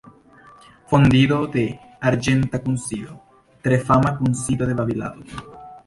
Fondinto 0.93 1.37
de 1.57 1.65
„Arĝenta 2.11 2.63
Kunsido";, 2.65 3.21
tre 3.69 3.81
fama 3.91 4.19
kunsido 4.23 4.73
de 4.73 4.81
babilado. 4.83 5.53